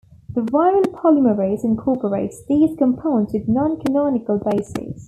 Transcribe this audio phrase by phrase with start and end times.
[0.33, 4.99] The viral polymerase incorporates these compounds with non-canonical bases.